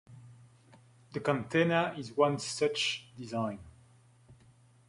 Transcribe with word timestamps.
The 1.13 1.19
Cantenna 1.19 1.95
is 1.95 2.17
one 2.17 2.39
such 2.39 3.11
design. 3.15 3.59